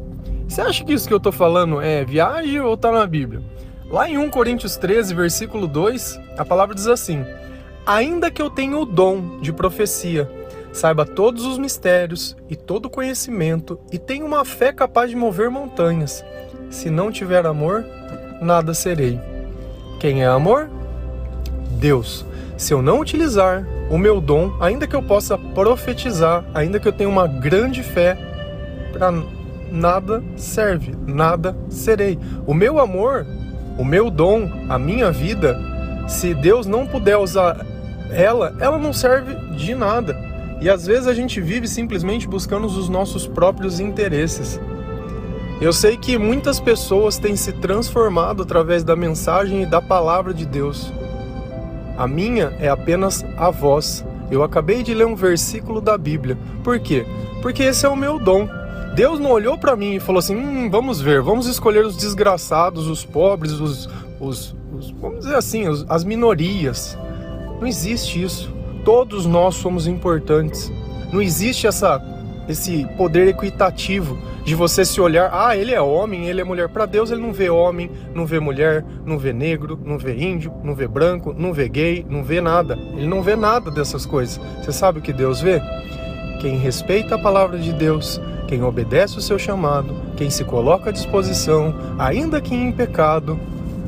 Você 0.47 0.61
acha 0.61 0.85
que 0.85 0.93
isso 0.93 1.07
que 1.07 1.13
eu 1.13 1.19
tô 1.19 1.31
falando 1.31 1.81
é 1.81 2.05
viagem 2.05 2.61
ou 2.61 2.77
tá 2.77 2.89
na 2.89 3.05
Bíblia? 3.05 3.41
Lá 3.89 4.09
em 4.09 4.17
1 4.17 4.29
Coríntios 4.29 4.77
13, 4.77 5.13
versículo 5.13 5.67
2, 5.67 6.19
a 6.37 6.45
palavra 6.45 6.73
diz 6.73 6.87
assim: 6.87 7.25
Ainda 7.85 8.31
que 8.31 8.41
eu 8.41 8.49
tenha 8.49 8.77
o 8.77 8.85
dom 8.85 9.39
de 9.41 9.51
profecia, 9.51 10.29
saiba 10.71 11.05
todos 11.05 11.45
os 11.45 11.57
mistérios 11.57 12.35
e 12.49 12.55
todo 12.55 12.89
conhecimento, 12.89 13.77
e 13.91 13.99
tenha 13.99 14.25
uma 14.25 14.45
fé 14.45 14.71
capaz 14.71 15.09
de 15.09 15.15
mover 15.15 15.49
montanhas, 15.49 16.23
se 16.69 16.89
não 16.89 17.11
tiver 17.11 17.45
amor, 17.45 17.85
nada 18.41 18.73
serei. 18.73 19.19
Quem 19.99 20.23
é 20.23 20.27
amor? 20.27 20.69
Deus, 21.75 22.25
se 22.57 22.73
eu 22.73 22.81
não 22.81 22.99
utilizar 22.99 23.65
o 23.89 23.97
meu 23.97 24.19
dom, 24.19 24.55
ainda 24.59 24.87
que 24.87 24.95
eu 24.95 25.03
possa 25.03 25.37
profetizar, 25.37 26.43
ainda 26.53 26.79
que 26.79 26.87
eu 26.87 26.93
tenha 26.93 27.09
uma 27.09 27.27
grande 27.27 27.83
fé, 27.83 28.17
para 28.91 29.11
nada 29.71 30.23
serve, 30.35 30.95
nada 31.05 31.55
serei. 31.69 32.17
O 32.47 32.53
meu 32.53 32.79
amor, 32.79 33.25
o 33.77 33.83
meu 33.83 34.09
dom, 34.09 34.49
a 34.69 34.79
minha 34.79 35.11
vida, 35.11 35.57
se 36.07 36.33
Deus 36.33 36.65
não 36.65 36.87
puder 36.87 37.17
usar 37.17 37.65
ela, 38.11 38.55
ela 38.59 38.77
não 38.77 38.93
serve 38.93 39.35
de 39.55 39.75
nada. 39.75 40.15
E 40.61 40.69
às 40.69 40.85
vezes 40.85 41.07
a 41.07 41.13
gente 41.13 41.41
vive 41.41 41.67
simplesmente 41.67 42.27
buscando 42.27 42.65
os 42.65 42.87
nossos 42.87 43.27
próprios 43.27 43.79
interesses. 43.79 44.59
Eu 45.59 45.71
sei 45.71 45.97
que 45.97 46.17
muitas 46.17 46.59
pessoas 46.59 47.17
têm 47.17 47.35
se 47.35 47.51
transformado 47.53 48.43
através 48.43 48.83
da 48.83 48.95
mensagem 48.95 49.63
e 49.63 49.65
da 49.65 49.81
palavra 49.81 50.33
de 50.33 50.45
Deus. 50.45 50.91
A 51.97 52.07
minha 52.07 52.53
é 52.59 52.67
apenas 52.67 53.25
a 53.37 53.49
voz. 53.49 54.05
Eu 54.29 54.43
acabei 54.43 54.83
de 54.83 54.93
ler 54.93 55.05
um 55.05 55.15
versículo 55.15 55.79
da 55.79 55.97
Bíblia. 55.97 56.37
Por 56.63 56.79
quê? 56.79 57.05
Porque 57.41 57.63
esse 57.63 57.85
é 57.85 57.89
o 57.89 57.95
meu 57.95 58.19
dom. 58.19 58.47
Deus 58.95 59.19
não 59.19 59.31
olhou 59.31 59.57
para 59.57 59.75
mim 59.75 59.95
e 59.95 59.99
falou 59.99 60.19
assim: 60.19 60.35
hum, 60.35 60.69
vamos 60.69 61.01
ver, 61.01 61.21
vamos 61.21 61.47
escolher 61.47 61.85
os 61.85 61.97
desgraçados, 61.97 62.87
os 62.87 63.05
pobres, 63.05 63.53
os, 63.53 63.89
os, 64.19 64.55
os 64.73 64.91
vamos 64.91 65.19
dizer 65.19 65.35
assim, 65.35 65.67
os, 65.67 65.85
as 65.89 66.03
minorias. 66.03 66.97
Não 67.59 67.67
existe 67.67 68.21
isso. 68.21 68.53
Todos 68.83 69.25
nós 69.25 69.55
somos 69.55 69.87
importantes. 69.87 70.71
Não 71.11 71.21
existe 71.21 71.67
essa, 71.67 72.01
esse 72.47 72.85
poder 72.97 73.27
equitativo 73.27 74.17
de 74.45 74.53
você 74.53 74.85
se 74.85 75.01
olhar, 75.01 75.31
ah, 75.33 75.57
ele 75.57 75.73
é 75.73 75.81
homem, 75.81 76.27
ele 76.27 76.39
é 76.39 76.43
mulher. 76.43 76.69
Para 76.69 76.85
Deus, 76.85 77.09
ele 77.09 77.19
não 77.19 77.33
vê 77.33 77.49
homem, 77.49 77.89
não 78.13 78.27
vê 78.27 78.39
mulher, 78.39 78.85
não 79.03 79.17
vê 79.17 79.33
negro, 79.33 79.77
não 79.83 79.97
vê 79.97 80.15
índio, 80.15 80.53
não 80.63 80.75
vê 80.75 80.87
branco, 80.87 81.33
não 81.35 81.51
vê 81.51 81.67
gay, 81.67 82.05
não 82.07 82.23
vê 82.23 82.39
nada. 82.39 82.77
Ele 82.95 83.07
não 83.07 83.23
vê 83.23 83.35
nada 83.35 83.71
dessas 83.71 84.05
coisas. 84.05 84.39
Você 84.61 84.71
sabe 84.71 84.99
o 84.99 85.01
que 85.01 85.11
Deus 85.11 85.41
vê? 85.41 85.59
Quem 86.39 86.57
respeita 86.57 87.15
a 87.15 87.19
palavra 87.19 87.57
de 87.57 87.73
Deus, 87.73 88.21
quem 88.47 88.61
obedece 88.61 89.17
o 89.17 89.21
seu 89.21 89.39
chamado, 89.39 89.95
quem 90.15 90.29
se 90.29 90.43
coloca 90.43 90.91
à 90.91 90.93
disposição, 90.93 91.73
ainda 91.97 92.39
que 92.39 92.53
em 92.53 92.71
pecado, 92.71 93.39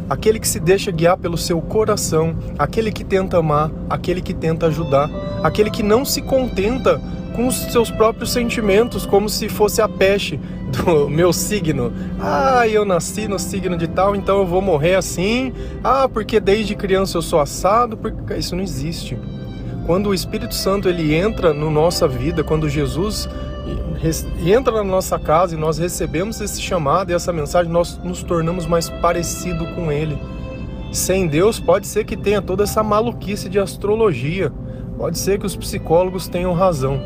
aquele 0.10 0.40
que 0.40 0.48
se 0.48 0.60
deixa 0.60 0.92
guiar 0.92 1.18
pelo 1.18 1.38
seu 1.38 1.62
coração, 1.62 2.36
aquele 2.58 2.92
que 2.92 3.04
tenta 3.04 3.38
amar, 3.38 3.72
aquele 3.90 4.22
que 4.22 4.34
tenta 4.34 4.68
ajudar, 4.68 5.10
aquele 5.44 5.70
que 5.70 5.84
não 5.84 6.06
se 6.06 6.22
contenta 6.22 7.02
com 7.36 7.48
os 7.48 7.56
seus 7.56 7.92
próprios 7.92 8.32
sentimentos, 8.32 9.06
como 9.06 9.30
se 9.30 9.48
fosse 9.48 9.80
a 9.82 9.88
peste 9.88 10.40
do 10.72 11.08
meu 11.10 11.32
signo. 11.32 11.94
Ah, 12.20 12.68
eu 12.68 12.84
nasci 12.84 13.28
no 13.28 13.38
signo 13.38 13.78
de 13.78 13.88
tal, 13.88 14.16
então 14.16 14.40
eu 14.40 14.46
vou 14.46 14.62
morrer 14.62 14.96
assim. 14.96 15.54
Ah, 15.84 16.10
porque 16.10 16.40
desde 16.40 16.76
criança 16.76 17.18
eu 17.18 17.22
sou 17.22 17.40
assado, 17.40 17.96
porque 17.96 18.34
isso 18.34 18.56
não 18.56 18.64
existe. 18.64 19.18
Quando 19.86 20.10
o 20.10 20.14
Espírito 20.14 20.56
Santo 20.56 20.90
ele 20.90 21.14
entra 21.14 21.54
no 21.54 21.70
nossa 21.70 22.08
vida, 22.08 22.44
quando 22.44 22.68
Jesus 22.68 23.30
entra 24.46 24.78
na 24.78 24.84
nossa 24.84 25.18
casa 25.20 25.56
e 25.56 25.58
nós 25.58 25.78
recebemos 25.78 26.40
esse 26.42 26.62
chamado 26.62 27.12
e 27.12 27.14
essa 27.14 27.34
mensagem, 27.34 27.72
nós 27.72 28.00
nos 28.04 28.24
tornamos 28.24 28.66
mais 28.66 28.90
parecido 28.90 29.66
com 29.76 29.92
Ele. 29.92 30.18
Sem 30.92 31.28
Deus, 31.28 31.60
pode 31.60 31.86
ser 31.88 32.06
que 32.06 32.16
tenha 32.16 32.42
toda 32.42 32.64
essa 32.64 32.82
maluquice 32.82 33.50
de 33.50 33.60
astrologia, 33.60 34.52
pode 34.98 35.18
ser 35.18 35.40
que 35.40 35.46
os 35.46 35.56
psicólogos 35.56 36.28
tenham 36.28 36.54
razão, 36.54 37.00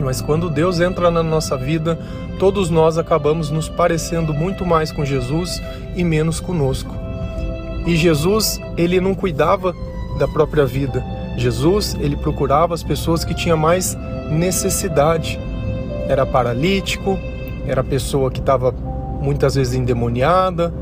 mas 0.00 0.22
quando 0.22 0.48
Deus 0.48 0.80
entra 0.80 1.10
na 1.10 1.22
nossa 1.22 1.56
vida, 1.56 1.98
todos 2.38 2.70
nós 2.70 2.96
acabamos 2.96 3.50
nos 3.50 3.68
parecendo 3.68 4.32
muito 4.32 4.64
mais 4.64 4.90
com 4.90 5.04
Jesus 5.04 5.60
e 5.94 6.02
menos 6.02 6.40
conosco. 6.40 6.94
E 7.86 7.96
Jesus, 7.96 8.60
ele 8.76 9.00
não 9.00 9.14
cuidava 9.14 9.74
da 10.18 10.26
própria 10.26 10.64
vida. 10.64 11.04
Jesus, 11.36 11.96
ele 12.00 12.16
procurava 12.16 12.74
as 12.74 12.82
pessoas 12.82 13.24
que 13.24 13.34
tinham 13.34 13.56
mais 13.56 13.96
necessidade. 14.30 15.38
Era 16.10 16.26
paralítico, 16.26 17.16
era 17.68 17.84
pessoa 17.84 18.32
que 18.32 18.40
estava 18.40 18.74
muitas 19.20 19.54
vezes 19.54 19.74
endemoniada, 19.74 20.74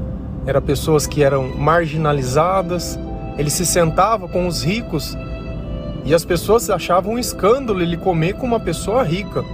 era 0.46 0.58
pessoas 0.58 1.06
que 1.06 1.22
eram 1.22 1.54
marginalizadas. 1.54 2.98
Ele 3.36 3.50
se 3.50 3.66
sentava 3.66 4.26
com 4.26 4.46
os 4.46 4.62
ricos 4.64 5.14
e 6.06 6.14
as 6.14 6.24
pessoas 6.24 6.70
achavam 6.70 7.12
um 7.12 7.18
escândalo 7.18 7.82
ele 7.82 7.98
comer 7.98 8.36
com 8.36 8.46
uma 8.46 8.58
pessoa 8.58 9.02
rica, 9.02 9.44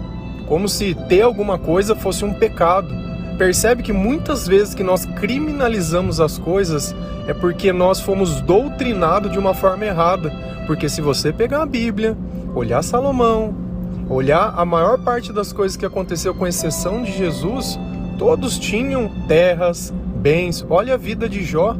como 0.46 0.68
se 0.68 0.94
ter 1.08 1.22
alguma 1.22 1.58
coisa 1.58 1.96
fosse 1.96 2.24
um 2.24 2.32
pecado. 2.32 2.94
Percebe 3.36 3.82
que 3.82 3.92
muitas 3.92 4.46
vezes 4.46 4.76
que 4.76 4.84
nós 4.84 5.04
criminalizamos 5.04 6.20
as 6.20 6.38
coisas 6.38 6.94
é 7.26 7.34
porque 7.34 7.72
nós 7.72 7.98
fomos 7.98 8.40
doutrinados 8.40 9.32
de 9.32 9.40
uma 9.40 9.52
forma 9.52 9.84
errada. 9.84 10.30
Porque 10.68 10.88
se 10.88 11.00
você 11.00 11.32
pegar 11.32 11.62
a 11.62 11.66
Bíblia, 11.66 12.16
olhar 12.54 12.80
Salomão, 12.80 13.63
olhar 14.08 14.54
a 14.56 14.64
maior 14.64 14.98
parte 14.98 15.32
das 15.32 15.52
coisas 15.52 15.76
que 15.76 15.86
aconteceu, 15.86 16.34
com 16.34 16.46
exceção 16.46 17.02
de 17.02 17.12
Jesus, 17.12 17.78
todos 18.18 18.58
tinham 18.58 19.08
terras, 19.26 19.92
bens. 20.16 20.64
Olha 20.68 20.94
a 20.94 20.98
vida 20.98 21.28
de 21.28 21.42
Jó. 21.42 21.76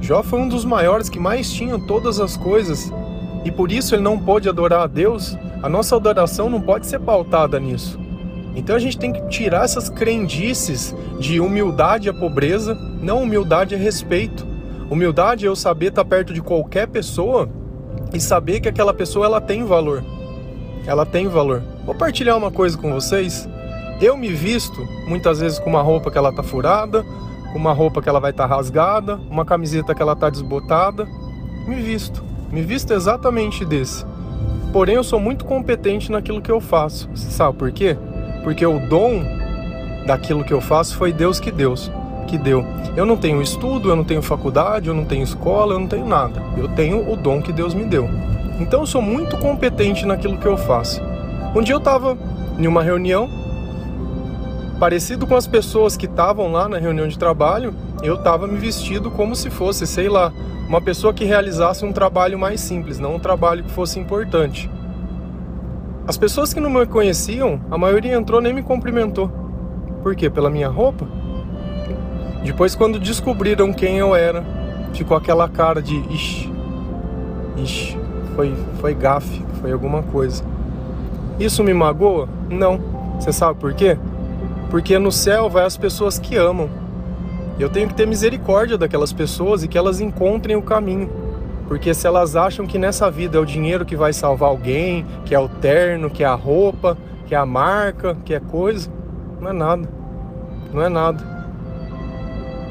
Jó 0.00 0.22
foi 0.22 0.40
um 0.40 0.48
dos 0.48 0.64
maiores 0.64 1.08
que 1.08 1.18
mais 1.18 1.50
tinham 1.50 1.80
todas 1.86 2.20
as 2.20 2.36
coisas 2.36 2.92
e 3.44 3.50
por 3.50 3.70
isso 3.70 3.94
ele 3.94 4.02
não 4.02 4.18
pôde 4.18 4.48
adorar 4.48 4.82
a 4.82 4.86
Deus, 4.86 5.36
a 5.62 5.68
nossa 5.68 5.96
adoração 5.96 6.50
não 6.50 6.60
pode 6.60 6.86
ser 6.86 6.98
pautada 6.98 7.58
nisso. 7.58 7.98
Então 8.56 8.74
a 8.74 8.78
gente 8.78 8.98
tem 8.98 9.12
que 9.12 9.20
tirar 9.28 9.64
essas 9.64 9.88
crendices 9.88 10.94
de 11.20 11.40
humildade 11.40 12.08
à 12.08 12.14
pobreza, 12.14 12.74
não 13.00 13.22
humildade 13.22 13.74
é 13.74 13.78
respeito. 13.78 14.46
Humildade 14.90 15.44
é 15.44 15.48
eu 15.48 15.56
saber 15.56 15.88
estar 15.88 16.04
perto 16.04 16.32
de 16.32 16.40
qualquer 16.40 16.88
pessoa 16.88 17.48
e 18.12 18.20
saber 18.20 18.60
que 18.60 18.68
aquela 18.68 18.94
pessoa 18.94 19.26
ela 19.26 19.40
tem 19.40 19.64
valor. 19.64 20.02
Ela 20.86 21.04
tem 21.04 21.28
valor. 21.28 21.62
Vou 21.84 21.94
partilhar 21.94 22.36
uma 22.36 22.50
coisa 22.50 22.78
com 22.78 22.92
vocês. 22.92 23.48
Eu 24.00 24.16
me 24.16 24.28
visto 24.28 24.86
muitas 25.06 25.40
vezes 25.40 25.58
com 25.58 25.70
uma 25.70 25.82
roupa 25.82 26.10
que 26.10 26.18
ela 26.18 26.32
tá 26.32 26.42
furada, 26.42 27.04
com 27.52 27.58
uma 27.58 27.72
roupa 27.72 28.00
que 28.00 28.08
ela 28.08 28.20
vai 28.20 28.30
estar 28.30 28.46
tá 28.46 28.54
rasgada, 28.54 29.16
uma 29.30 29.44
camiseta 29.44 29.94
que 29.94 30.02
ela 30.02 30.14
tá 30.14 30.30
desbotada. 30.30 31.06
Me 31.66 31.76
visto. 31.76 32.22
Me 32.50 32.62
visto 32.62 32.92
exatamente 32.92 33.64
desse. 33.64 34.04
Porém, 34.72 34.96
eu 34.96 35.04
sou 35.04 35.18
muito 35.18 35.44
competente 35.44 36.12
naquilo 36.12 36.40
que 36.40 36.50
eu 36.50 36.60
faço. 36.60 37.08
Você 37.14 37.30
sabe 37.30 37.56
por 37.56 37.72
quê? 37.72 37.96
Porque 38.44 38.64
o 38.64 38.78
dom 38.78 39.24
daquilo 40.06 40.44
que 40.44 40.52
eu 40.52 40.60
faço 40.60 40.96
foi 40.96 41.12
Deus 41.12 41.40
que 41.40 41.50
Deus 41.50 41.90
que 42.26 42.36
deu. 42.36 42.64
Eu 42.96 43.06
não 43.06 43.16
tenho 43.16 43.40
estudo, 43.40 43.88
eu 43.88 43.96
não 43.96 44.04
tenho 44.04 44.20
faculdade, 44.20 44.88
eu 44.88 44.94
não 44.94 45.04
tenho 45.04 45.22
escola, 45.22 45.74
eu 45.74 45.78
não 45.78 45.86
tenho 45.86 46.06
nada. 46.06 46.42
Eu 46.56 46.68
tenho 46.68 47.10
o 47.10 47.16
dom 47.16 47.40
que 47.40 47.52
Deus 47.52 47.72
me 47.72 47.84
deu. 47.84 48.08
Então 48.58 48.80
eu 48.80 48.86
sou 48.86 49.02
muito 49.02 49.36
competente 49.38 50.06
naquilo 50.06 50.38
que 50.38 50.46
eu 50.46 50.56
faço. 50.56 51.02
Um 51.54 51.62
dia 51.62 51.74
eu 51.74 51.78
estava 51.78 52.16
em 52.58 52.66
uma 52.66 52.82
reunião, 52.82 53.28
parecido 54.78 55.26
com 55.26 55.34
as 55.34 55.46
pessoas 55.46 55.96
que 55.96 56.06
estavam 56.06 56.50
lá 56.52 56.68
na 56.68 56.78
reunião 56.78 57.08
de 57.08 57.18
trabalho, 57.18 57.74
eu 58.02 58.14
estava 58.14 58.46
me 58.46 58.56
vestido 58.56 59.10
como 59.10 59.34
se 59.34 59.50
fosse, 59.50 59.86
sei 59.86 60.08
lá, 60.08 60.32
uma 60.68 60.80
pessoa 60.80 61.14
que 61.14 61.24
realizasse 61.24 61.84
um 61.84 61.92
trabalho 61.92 62.38
mais 62.38 62.60
simples, 62.60 62.98
não 62.98 63.16
um 63.16 63.18
trabalho 63.18 63.64
que 63.64 63.70
fosse 63.70 63.98
importante. 63.98 64.70
As 66.06 66.16
pessoas 66.16 66.54
que 66.54 66.60
não 66.60 66.70
me 66.70 66.86
conheciam, 66.86 67.60
a 67.70 67.76
maioria 67.76 68.14
entrou 68.14 68.40
nem 68.40 68.52
me 68.52 68.62
cumprimentou. 68.62 69.28
Por 70.02 70.14
quê? 70.14 70.30
Pela 70.30 70.50
minha 70.50 70.68
roupa? 70.68 71.06
Depois, 72.44 72.76
quando 72.76 73.00
descobriram 73.00 73.72
quem 73.72 73.98
eu 73.98 74.14
era, 74.14 74.44
ficou 74.92 75.16
aquela 75.16 75.48
cara 75.48 75.82
de 75.82 75.96
ixi, 76.12 76.52
ixi, 77.56 77.98
foi, 78.36 78.54
foi 78.80 78.94
gafe, 78.94 79.42
foi 79.60 79.72
alguma 79.72 80.02
coisa. 80.02 80.44
Isso 81.40 81.64
me 81.64 81.74
magoa? 81.74 82.28
Não. 82.48 82.78
Você 83.18 83.32
sabe 83.32 83.58
por 83.58 83.72
quê? 83.72 83.96
Porque 84.70 84.98
no 84.98 85.10
céu 85.10 85.48
vai 85.48 85.64
as 85.64 85.76
pessoas 85.76 86.18
que 86.18 86.36
amam. 86.36 86.68
Eu 87.58 87.70
tenho 87.70 87.88
que 87.88 87.94
ter 87.94 88.06
misericórdia 88.06 88.76
daquelas 88.76 89.12
pessoas 89.12 89.64
e 89.64 89.68
que 89.68 89.78
elas 89.78 90.00
encontrem 90.00 90.54
o 90.54 90.62
caminho. 90.62 91.10
Porque 91.66 91.94
se 91.94 92.06
elas 92.06 92.36
acham 92.36 92.66
que 92.66 92.78
nessa 92.78 93.10
vida 93.10 93.38
é 93.38 93.40
o 93.40 93.46
dinheiro 93.46 93.84
que 93.84 93.96
vai 93.96 94.12
salvar 94.12 94.50
alguém, 94.50 95.04
que 95.24 95.34
é 95.34 95.40
o 95.40 95.48
terno, 95.48 96.10
que 96.10 96.22
é 96.22 96.26
a 96.26 96.34
roupa, 96.34 96.96
que 97.26 97.34
é 97.34 97.38
a 97.38 97.46
marca, 97.46 98.16
que 98.24 98.34
é 98.34 98.40
coisa, 98.40 98.90
não 99.40 99.48
é 99.48 99.52
nada. 99.52 99.88
Não 100.72 100.82
é 100.82 100.88
nada. 100.88 101.24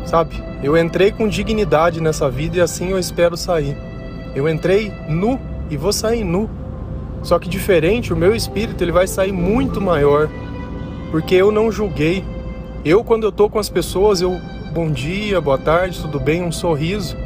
Sabe? 0.06 0.42
Eu 0.64 0.78
entrei 0.78 1.12
com 1.12 1.28
dignidade 1.28 2.00
nessa 2.00 2.30
vida 2.30 2.58
e 2.58 2.62
assim 2.62 2.92
eu 2.92 3.00
espero 3.00 3.36
sair. 3.36 3.76
Eu 4.36 4.48
entrei 4.48 4.94
nu 5.10 5.40
e 5.70 5.78
vou 5.78 5.94
sair 5.94 6.24
nu. 6.24 6.50
Só 7.24 7.40
que 7.40 7.50
diferente, 7.50 8.14
o 8.14 8.16
meu 8.16 8.36
espírito 8.36 8.84
ele 8.84 8.92
vai 8.92 9.08
sair 9.08 9.32
muito 9.32 9.82
maior, 9.82 10.30
porque 11.12 11.36
eu 11.36 11.52
não 11.52 11.72
julguei. 11.72 12.24
Eu 12.84 13.04
quando 13.04 13.24
eu 13.24 13.32
tô 13.32 13.50
com 13.50 13.58
as 13.58 13.70
pessoas, 13.70 14.22
eu 14.22 14.40
bom 14.74 14.92
dia, 14.92 15.42
boa 15.42 15.58
tarde, 15.58 16.02
tudo 16.02 16.20
bem, 16.20 16.44
um 16.44 16.52
sorriso. 16.52 17.18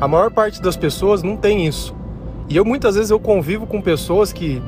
A 0.00 0.08
maior 0.08 0.30
parte 0.30 0.60
das 0.60 0.76
pessoas 0.76 1.22
não 1.22 1.36
tem 1.36 1.66
isso. 1.66 1.94
E 2.48 2.56
eu 2.56 2.64
muitas 2.64 2.96
vezes 2.96 3.10
eu 3.10 3.20
convivo 3.20 3.66
com 3.66 3.80
pessoas 3.80 4.32
que 4.32 4.60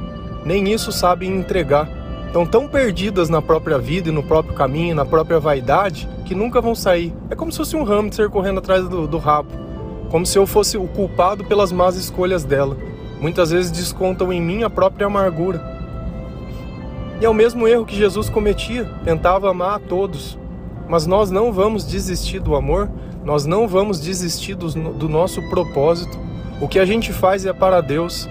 nem 0.44 0.72
isso 0.72 0.92
sabem 0.92 1.36
entregar. 1.36 1.88
Estão 2.26 2.46
tão 2.46 2.68
perdidas 2.68 3.28
na 3.28 3.42
própria 3.42 3.78
vida 3.78 4.08
e 4.08 4.12
no 4.12 4.22
próprio 4.22 4.54
caminho, 4.54 4.94
na 4.94 5.04
própria 5.04 5.40
vaidade, 5.40 6.08
que 6.24 6.34
nunca 6.34 6.60
vão 6.60 6.74
sair. 6.74 7.12
É 7.30 7.34
como 7.34 7.50
se 7.50 7.58
fosse 7.58 7.74
um 7.74 7.82
hamster 7.82 8.30
correndo 8.30 8.58
atrás 8.58 8.88
do, 8.88 9.06
do 9.08 9.18
rabo. 9.18 9.48
Como 10.10 10.24
se 10.24 10.38
eu 10.38 10.46
fosse 10.46 10.76
o 10.76 10.86
culpado 10.86 11.44
pelas 11.44 11.72
más 11.72 11.96
escolhas 11.96 12.44
dela. 12.44 12.76
Muitas 13.20 13.50
vezes 13.50 13.70
descontam 13.70 14.32
em 14.32 14.40
mim 14.40 14.62
a 14.62 14.70
própria 14.70 15.06
amargura. 15.06 15.76
E 17.20 17.24
é 17.24 17.28
o 17.28 17.34
mesmo 17.34 17.66
erro 17.66 17.86
que 17.86 17.96
Jesus 17.96 18.28
cometia, 18.28 18.84
tentava 19.04 19.50
amar 19.50 19.76
a 19.76 19.78
todos, 19.78 20.38
mas 20.86 21.06
nós 21.06 21.30
não 21.30 21.50
vamos 21.50 21.86
desistir 21.86 22.40
do 22.40 22.54
amor, 22.54 22.90
nós 23.24 23.46
não 23.46 23.66
vamos 23.66 24.00
desistir 24.00 24.54
do, 24.54 24.68
do 24.92 25.08
nosso 25.08 25.42
propósito. 25.48 26.18
O 26.60 26.68
que 26.68 26.78
a 26.78 26.84
gente 26.84 27.12
faz 27.12 27.46
é 27.46 27.52
para 27.52 27.80
Deus, 27.80 28.28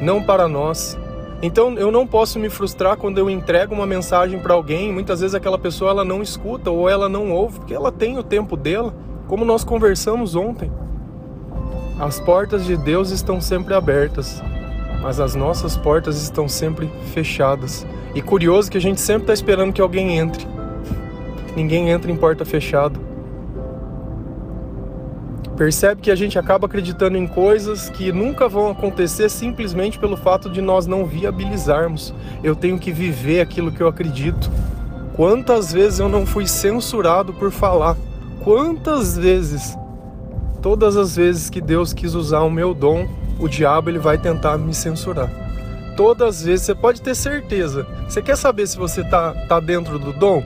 não 0.00 0.22
para 0.22 0.46
nós. 0.46 0.96
Então 1.42 1.74
eu 1.74 1.90
não 1.90 2.06
posso 2.06 2.38
me 2.38 2.48
frustrar 2.48 2.96
quando 2.96 3.18
eu 3.18 3.28
entrego 3.28 3.74
uma 3.74 3.86
mensagem 3.86 4.38
para 4.38 4.54
alguém, 4.54 4.92
muitas 4.92 5.20
vezes 5.20 5.34
aquela 5.34 5.58
pessoa 5.58 5.90
ela 5.90 6.04
não 6.04 6.22
escuta 6.22 6.70
ou 6.70 6.88
ela 6.88 7.08
não 7.08 7.32
ouve, 7.32 7.58
porque 7.58 7.74
ela 7.74 7.90
tem 7.90 8.18
o 8.18 8.22
tempo 8.22 8.56
dela, 8.56 8.94
como 9.26 9.44
nós 9.44 9.64
conversamos 9.64 10.36
ontem. 10.36 10.70
As 12.00 12.18
portas 12.18 12.64
de 12.64 12.78
Deus 12.78 13.10
estão 13.10 13.42
sempre 13.42 13.74
abertas, 13.74 14.42
mas 15.02 15.20
as 15.20 15.34
nossas 15.34 15.76
portas 15.76 16.16
estão 16.22 16.48
sempre 16.48 16.90
fechadas. 17.12 17.86
E 18.14 18.22
curioso 18.22 18.70
que 18.70 18.78
a 18.78 18.80
gente 18.80 19.02
sempre 19.02 19.24
está 19.24 19.34
esperando 19.34 19.70
que 19.70 19.82
alguém 19.82 20.16
entre. 20.16 20.46
Ninguém 21.54 21.90
entra 21.90 22.10
em 22.10 22.16
porta 22.16 22.42
fechada. 22.42 22.98
Percebe 25.58 26.00
que 26.00 26.10
a 26.10 26.14
gente 26.14 26.38
acaba 26.38 26.66
acreditando 26.66 27.18
em 27.18 27.26
coisas 27.26 27.90
que 27.90 28.10
nunca 28.10 28.48
vão 28.48 28.70
acontecer 28.70 29.28
simplesmente 29.28 29.98
pelo 29.98 30.16
fato 30.16 30.48
de 30.48 30.62
nós 30.62 30.86
não 30.86 31.04
viabilizarmos. 31.04 32.14
Eu 32.42 32.56
tenho 32.56 32.78
que 32.78 32.90
viver 32.90 33.42
aquilo 33.42 33.70
que 33.70 33.82
eu 33.82 33.86
acredito. 33.86 34.50
Quantas 35.14 35.70
vezes 35.70 35.98
eu 35.98 36.08
não 36.08 36.24
fui 36.24 36.46
censurado 36.46 37.34
por 37.34 37.50
falar? 37.50 37.94
Quantas 38.42 39.18
vezes? 39.18 39.76
Todas 40.62 40.96
as 40.96 41.16
vezes 41.16 41.50
que 41.50 41.60
Deus 41.60 41.92
quis 41.92 42.14
usar 42.14 42.40
o 42.40 42.50
meu 42.50 42.74
dom, 42.74 43.08
o 43.38 43.48
diabo 43.48 43.90
ele 43.90 43.98
vai 43.98 44.18
tentar 44.18 44.58
me 44.58 44.74
censurar. 44.74 45.30
Todas 45.96 46.36
as 46.36 46.44
vezes, 46.44 46.66
você 46.66 46.74
pode 46.74 47.02
ter 47.02 47.14
certeza. 47.14 47.86
Você 48.08 48.22
quer 48.22 48.36
saber 48.36 48.66
se 48.66 48.76
você 48.76 49.02
tá, 49.04 49.32
tá 49.48 49.60
dentro 49.60 49.98
do 49.98 50.12
dom? 50.12 50.42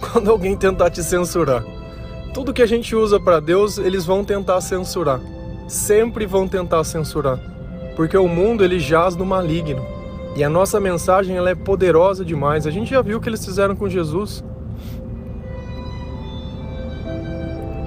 quando 0.12 0.30
alguém 0.30 0.56
tentar 0.56 0.90
te 0.90 1.02
censurar. 1.02 1.62
Tudo 2.32 2.52
que 2.52 2.62
a 2.62 2.66
gente 2.66 2.94
usa 2.94 3.20
para 3.20 3.40
Deus, 3.40 3.78
eles 3.78 4.04
vão 4.04 4.24
tentar 4.24 4.60
censurar. 4.60 5.20
Sempre 5.68 6.26
vão 6.26 6.48
tentar 6.48 6.82
censurar. 6.84 7.38
Porque 7.96 8.16
o 8.16 8.28
mundo 8.28 8.64
ele 8.64 8.78
jaz 8.78 9.14
no 9.16 9.26
maligno. 9.26 9.84
E 10.36 10.44
a 10.44 10.48
nossa 10.48 10.80
mensagem 10.80 11.36
ela 11.36 11.50
é 11.50 11.54
poderosa 11.54 12.24
demais. 12.24 12.66
A 12.66 12.70
gente 12.70 12.90
já 12.90 13.02
viu 13.02 13.18
o 13.18 13.20
que 13.20 13.28
eles 13.28 13.44
fizeram 13.44 13.74
com 13.74 13.88
Jesus. 13.88 14.44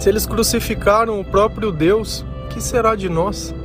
Se 0.03 0.09
eles 0.09 0.25
crucificaram 0.25 1.17
o 1.21 1.23
próprio 1.23 1.71
Deus, 1.71 2.25
que 2.49 2.59
será 2.59 2.93
de 2.93 3.07
nós? 3.07 3.55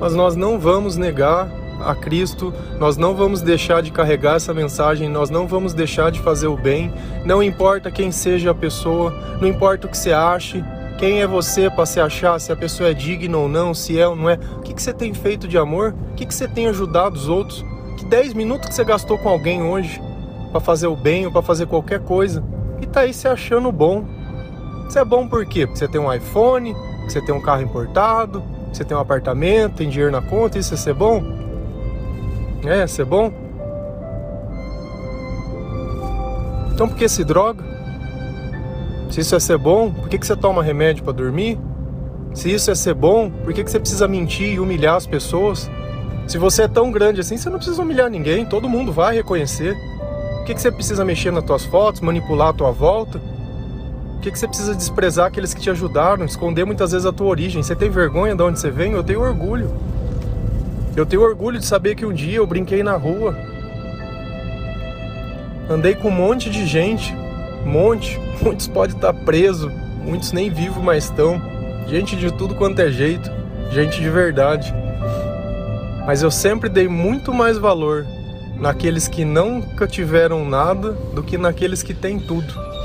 Mas 0.00 0.16
nós 0.16 0.34
não 0.34 0.58
vamos 0.58 0.96
negar 0.96 1.48
a 1.80 1.94
Cristo, 1.94 2.52
nós 2.76 2.96
não 2.96 3.14
vamos 3.14 3.40
deixar 3.40 3.82
de 3.82 3.92
carregar 3.92 4.34
essa 4.34 4.52
mensagem, 4.52 5.08
nós 5.08 5.30
não 5.30 5.46
vamos 5.46 5.72
deixar 5.72 6.10
de 6.10 6.18
fazer 6.18 6.48
o 6.48 6.56
bem, 6.56 6.92
não 7.24 7.40
importa 7.40 7.88
quem 7.88 8.10
seja 8.10 8.50
a 8.50 8.54
pessoa, 8.54 9.12
não 9.40 9.46
importa 9.46 9.86
o 9.86 9.88
que 9.88 9.96
você 9.96 10.12
ache, 10.12 10.64
quem 10.98 11.20
é 11.22 11.26
você 11.26 11.70
para 11.70 11.86
se 11.86 12.00
achar 12.00 12.40
se 12.40 12.50
a 12.50 12.56
pessoa 12.56 12.90
é 12.90 12.92
digna 12.92 13.38
ou 13.38 13.48
não, 13.48 13.72
se 13.72 13.96
é 13.96 14.08
ou 14.08 14.16
não 14.16 14.28
é, 14.28 14.40
o 14.56 14.62
que, 14.62 14.74
que 14.74 14.82
você 14.82 14.92
tem 14.92 15.14
feito 15.14 15.46
de 15.46 15.56
amor, 15.56 15.94
o 16.10 16.14
que, 16.16 16.26
que 16.26 16.34
você 16.34 16.48
tem 16.48 16.66
ajudado 16.66 17.14
os 17.14 17.28
outros, 17.28 17.64
que 17.96 18.04
10 18.04 18.34
minutos 18.34 18.68
que 18.68 18.74
você 18.74 18.82
gastou 18.82 19.18
com 19.18 19.28
alguém 19.28 19.62
hoje 19.62 20.02
para 20.50 20.58
fazer 20.58 20.88
o 20.88 20.96
bem 20.96 21.26
ou 21.26 21.30
para 21.30 21.42
fazer 21.42 21.66
qualquer 21.66 22.00
coisa, 22.00 22.42
e 22.82 22.86
tá 22.86 23.02
aí 23.02 23.14
se 23.14 23.28
achando 23.28 23.70
bom. 23.70 24.15
Você 24.88 24.98
é 24.98 25.04
bom 25.04 25.26
por 25.26 25.44
quê? 25.46 25.66
Porque 25.66 25.78
você 25.78 25.88
tem 25.88 26.00
um 26.00 26.12
iPhone, 26.12 26.74
você 27.04 27.20
tem 27.20 27.34
um 27.34 27.40
carro 27.40 27.62
importado, 27.62 28.42
você 28.72 28.84
tem 28.84 28.96
um 28.96 29.00
apartamento, 29.00 29.76
tem 29.76 29.88
dinheiro 29.88 30.12
na 30.12 30.22
conta, 30.22 30.58
isso 30.58 30.74
é 30.74 30.76
ser 30.76 30.94
bom? 30.94 31.22
É, 32.64 32.86
ser 32.86 33.04
bom? 33.04 33.32
Então 36.72 36.88
por 36.88 36.96
que 36.96 37.08
se 37.08 37.24
droga? 37.24 37.64
Se 39.10 39.20
isso 39.20 39.34
é 39.34 39.40
ser 39.40 39.56
bom, 39.56 39.90
por 39.90 40.08
que, 40.08 40.18
que 40.18 40.26
você 40.26 40.36
toma 40.36 40.62
remédio 40.62 41.04
para 41.04 41.12
dormir? 41.12 41.58
Se 42.34 42.52
isso 42.52 42.70
é 42.70 42.74
ser 42.74 42.92
bom, 42.92 43.30
por 43.30 43.54
que, 43.54 43.64
que 43.64 43.70
você 43.70 43.80
precisa 43.80 44.06
mentir 44.06 44.54
e 44.54 44.60
humilhar 44.60 44.96
as 44.96 45.06
pessoas? 45.06 45.70
Se 46.26 46.38
você 46.38 46.64
é 46.64 46.68
tão 46.68 46.90
grande 46.90 47.20
assim, 47.20 47.36
você 47.36 47.48
não 47.48 47.56
precisa 47.56 47.80
humilhar 47.80 48.10
ninguém, 48.10 48.44
todo 48.44 48.68
mundo 48.68 48.92
vai 48.92 49.14
reconhecer. 49.14 49.74
Por 50.36 50.44
que, 50.44 50.54
que 50.54 50.60
você 50.60 50.70
precisa 50.70 51.04
mexer 51.04 51.30
nas 51.30 51.44
tuas 51.44 51.64
fotos, 51.64 52.00
manipular 52.00 52.48
a 52.48 52.52
tua 52.52 52.72
volta? 52.72 53.20
Que, 54.26 54.32
que 54.32 54.40
você 54.40 54.48
precisa 54.48 54.74
desprezar 54.74 55.26
aqueles 55.26 55.54
que 55.54 55.60
te 55.60 55.70
ajudaram, 55.70 56.24
esconder 56.24 56.64
muitas 56.64 56.90
vezes 56.90 57.06
a 57.06 57.12
tua 57.12 57.28
origem? 57.28 57.62
Você 57.62 57.76
tem 57.76 57.88
vergonha 57.88 58.34
de 58.34 58.42
onde 58.42 58.58
você 58.58 58.72
vem? 58.72 58.90
Eu 58.90 59.04
tenho 59.04 59.20
orgulho. 59.20 59.72
Eu 60.96 61.06
tenho 61.06 61.22
orgulho 61.22 61.60
de 61.60 61.64
saber 61.64 61.94
que 61.94 62.04
um 62.04 62.12
dia 62.12 62.38
eu 62.38 62.44
brinquei 62.44 62.82
na 62.82 62.96
rua. 62.96 63.38
Andei 65.70 65.94
com 65.94 66.08
um 66.08 66.10
monte 66.10 66.50
de 66.50 66.66
gente, 66.66 67.14
um 67.64 67.70
monte. 67.70 68.18
Muitos 68.42 68.66
podem 68.66 68.96
estar 68.96 69.14
presos, 69.14 69.70
muitos 70.02 70.32
nem 70.32 70.50
vivos 70.50 70.82
mais 70.82 71.04
estão. 71.04 71.40
Gente 71.86 72.16
de 72.16 72.32
tudo 72.32 72.56
quanto 72.56 72.80
é 72.80 72.90
jeito, 72.90 73.30
gente 73.70 74.00
de 74.00 74.10
verdade. 74.10 74.74
Mas 76.04 76.20
eu 76.20 76.32
sempre 76.32 76.68
dei 76.68 76.88
muito 76.88 77.32
mais 77.32 77.58
valor 77.58 78.04
naqueles 78.58 79.06
que 79.06 79.24
nunca 79.24 79.86
tiveram 79.86 80.44
nada 80.44 80.90
do 81.14 81.22
que 81.22 81.38
naqueles 81.38 81.80
que 81.80 81.94
têm 81.94 82.18
tudo. 82.18 82.75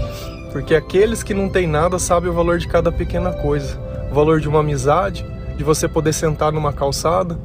Porque 0.51 0.75
aqueles 0.75 1.23
que 1.23 1.33
não 1.33 1.49
têm 1.49 1.65
nada 1.65 1.97
sabem 1.97 2.29
o 2.29 2.33
valor 2.33 2.57
de 2.57 2.67
cada 2.67 2.91
pequena 2.91 3.31
coisa. 3.31 3.79
O 4.11 4.13
valor 4.13 4.41
de 4.41 4.49
uma 4.49 4.59
amizade, 4.59 5.25
de 5.55 5.63
você 5.63 5.87
poder 5.87 6.13
sentar 6.13 6.51
numa 6.51 6.73
calçada. 6.73 7.39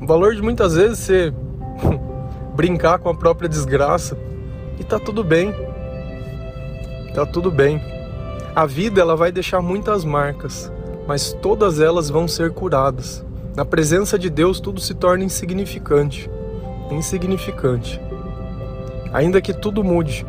O 0.00 0.06
valor 0.06 0.34
de 0.34 0.42
muitas 0.42 0.74
vezes 0.76 0.98
você 0.98 1.34
brincar 2.54 2.98
com 2.98 3.08
a 3.08 3.14
própria 3.14 3.48
desgraça. 3.48 4.16
E 4.78 4.84
tá 4.84 4.98
tudo 5.00 5.24
bem. 5.24 5.52
Tá 7.14 7.26
tudo 7.26 7.50
bem. 7.50 7.82
A 8.54 8.64
vida 8.64 9.00
ela 9.00 9.16
vai 9.16 9.32
deixar 9.32 9.60
muitas 9.60 10.04
marcas, 10.04 10.72
mas 11.06 11.32
todas 11.32 11.80
elas 11.80 12.08
vão 12.08 12.28
ser 12.28 12.52
curadas. 12.52 13.24
Na 13.56 13.64
presença 13.64 14.18
de 14.18 14.30
Deus 14.30 14.60
tudo 14.60 14.80
se 14.80 14.94
torna 14.94 15.24
insignificante. 15.24 16.30
Insignificante. 16.90 18.00
Ainda 19.12 19.40
que 19.40 19.52
tudo 19.52 19.82
mude, 19.82 20.26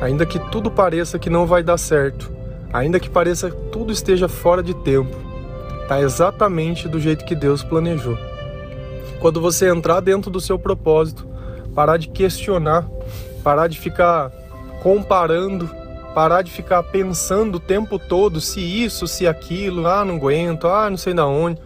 ainda 0.00 0.26
que 0.26 0.38
tudo 0.50 0.70
pareça 0.70 1.18
que 1.18 1.30
não 1.30 1.46
vai 1.46 1.62
dar 1.62 1.78
certo, 1.78 2.32
ainda 2.72 3.00
que 3.00 3.08
pareça 3.08 3.50
que 3.50 3.56
tudo 3.70 3.92
esteja 3.92 4.28
fora 4.28 4.62
de 4.62 4.74
tempo, 4.74 5.16
está 5.82 6.00
exatamente 6.00 6.88
do 6.88 7.00
jeito 7.00 7.24
que 7.24 7.34
Deus 7.34 7.62
planejou. 7.62 8.18
Quando 9.20 9.40
você 9.40 9.68
entrar 9.68 10.00
dentro 10.00 10.30
do 10.30 10.40
seu 10.40 10.58
propósito, 10.58 11.26
parar 11.74 11.96
de 11.96 12.08
questionar, 12.08 12.86
parar 13.42 13.68
de 13.68 13.78
ficar 13.78 14.30
comparando, 14.82 15.70
parar 16.14 16.42
de 16.42 16.50
ficar 16.50 16.82
pensando 16.82 17.56
o 17.56 17.60
tempo 17.60 17.98
todo 17.98 18.40
se 18.40 18.60
isso, 18.60 19.06
se 19.06 19.26
aquilo, 19.26 19.86
ah, 19.86 20.04
não 20.04 20.16
aguento, 20.16 20.66
ah, 20.66 20.88
não 20.90 20.96
sei 20.96 21.14
da 21.14 21.26
onde. 21.26 21.60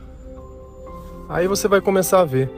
Aí 1.29 1.47
você 1.47 1.69
vai 1.69 1.81
começar 1.81 2.21
a 2.21 2.25
ver. 2.25 2.51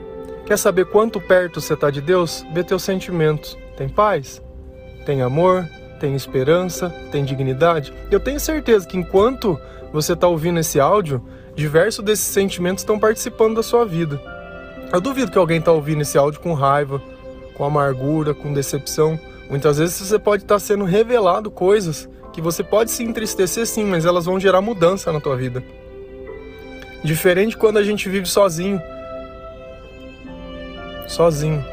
Quer 0.45 0.57
saber 0.57 0.85
quanto 0.85 1.21
perto 1.21 1.61
você 1.61 1.73
está 1.73 1.89
de 1.89 2.01
Deus? 2.01 2.45
Vê 2.53 2.63
teus 2.63 2.83
sentimentos. 2.83 3.57
Tem 3.77 3.87
paz? 3.87 4.41
Tem 5.05 5.21
amor, 5.21 5.67
tem 5.99 6.15
esperança, 6.15 6.89
tem 7.11 7.23
dignidade. 7.23 7.93
Eu 8.11 8.19
tenho 8.19 8.39
certeza 8.39 8.87
que 8.87 8.97
enquanto 8.97 9.59
você 9.91 10.13
está 10.13 10.27
ouvindo 10.27 10.59
esse 10.59 10.79
áudio, 10.79 11.23
diversos 11.55 12.03
desses 12.03 12.25
sentimentos 12.25 12.81
estão 12.81 12.99
participando 12.99 13.55
da 13.55 13.63
sua 13.63 13.85
vida. 13.85 14.19
Eu 14.91 14.99
duvido 14.99 15.31
que 15.31 15.37
alguém 15.37 15.59
está 15.59 15.71
ouvindo 15.71 16.01
esse 16.01 16.17
áudio 16.17 16.39
com 16.39 16.53
raiva, 16.53 17.01
com 17.53 17.63
amargura, 17.63 18.33
com 18.33 18.53
decepção. 18.53 19.19
Muitas 19.49 19.77
vezes 19.77 19.95
você 19.95 20.19
pode 20.19 20.43
estar 20.43 20.55
tá 20.55 20.59
sendo 20.59 20.83
revelado 20.83 21.49
coisas 21.49 22.09
que 22.33 22.41
você 22.41 22.63
pode 22.63 22.91
se 22.91 23.03
entristecer 23.03 23.65
sim, 23.65 23.85
mas 23.85 24.05
elas 24.05 24.25
vão 24.25 24.39
gerar 24.39 24.61
mudança 24.61 25.11
na 25.11 25.19
tua 25.21 25.35
vida. 25.35 25.63
Diferente 27.03 27.55
quando 27.55 27.77
a 27.77 27.83
gente 27.83 28.09
vive 28.09 28.25
sozinho. 28.25 28.81
Sozinho. 31.07 31.63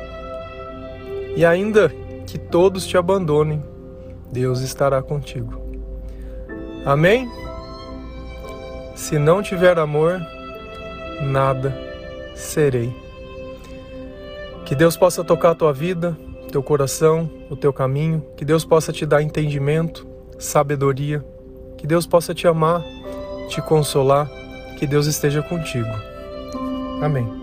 E 1.34 1.44
ainda 1.44 1.92
que 2.30 2.38
todos 2.38 2.86
te 2.86 2.96
abandonem, 2.96 3.60
Deus 4.30 4.60
estará 4.60 5.02
contigo. 5.02 5.60
Amém? 6.86 7.28
Se 8.94 9.18
não 9.18 9.42
tiver 9.42 9.76
amor, 9.80 10.20
nada 11.20 11.76
serei. 12.36 12.94
Que 14.64 14.76
Deus 14.76 14.96
possa 14.96 15.24
tocar 15.24 15.50
a 15.50 15.54
tua 15.56 15.72
vida, 15.72 16.16
teu 16.52 16.62
coração, 16.62 17.28
o 17.50 17.56
teu 17.56 17.72
caminho, 17.72 18.24
que 18.36 18.44
Deus 18.44 18.64
possa 18.64 18.92
te 18.92 19.04
dar 19.04 19.22
entendimento, 19.22 20.06
sabedoria, 20.38 21.24
que 21.76 21.84
Deus 21.84 22.06
possa 22.06 22.32
te 22.32 22.46
amar, 22.46 22.80
te 23.48 23.60
consolar, 23.60 24.30
que 24.78 24.86
Deus 24.86 25.08
esteja 25.08 25.42
contigo. 25.42 25.90
Amém. 27.02 27.39